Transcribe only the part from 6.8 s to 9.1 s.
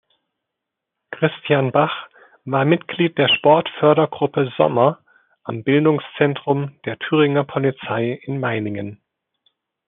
der Thüringer Polizei in Meiningen.